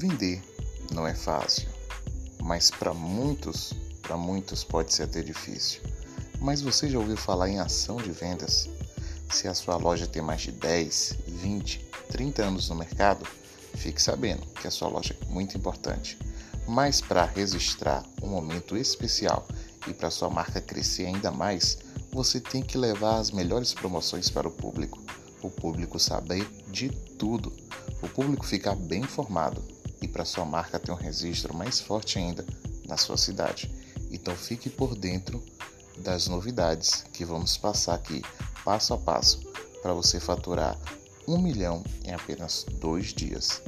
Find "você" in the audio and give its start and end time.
6.62-6.88, 22.10-22.40, 39.94-40.20